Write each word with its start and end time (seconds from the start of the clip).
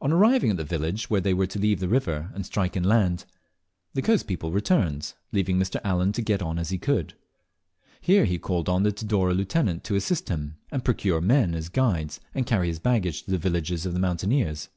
On 0.00 0.10
arriving 0.10 0.48
at 0.52 0.56
the 0.56 0.64
village 0.64 1.10
where 1.10 1.20
they 1.20 1.34
were 1.34 1.46
to 1.48 1.58
leave 1.58 1.78
the 1.78 1.86
river 1.86 2.30
and 2.34 2.46
strike 2.46 2.74
inland, 2.74 3.26
the 3.92 4.00
coast 4.00 4.26
people 4.26 4.50
returned, 4.50 5.12
leaving 5.30 5.58
Mr. 5.58 5.78
Allen 5.84 6.10
to 6.12 6.22
get 6.22 6.40
on 6.40 6.58
as 6.58 6.70
he 6.70 6.78
could. 6.78 7.12
Here 8.00 8.24
he 8.24 8.38
called 8.38 8.70
on 8.70 8.82
the 8.82 8.92
Tidore 8.92 9.34
lieutenant 9.34 9.84
to 9.84 9.94
assist 9.94 10.30
him, 10.30 10.56
and 10.70 10.86
procure 10.86 11.20
men 11.20 11.54
as 11.54 11.68
guides 11.68 12.18
and 12.34 12.46
to 12.46 12.50
carry 12.50 12.68
his 12.68 12.78
baggage 12.78 13.24
to 13.24 13.30
the 13.30 13.36
villages 13.36 13.84
of 13.84 13.92
the 13.92 14.00
mountaineers. 14.00 14.70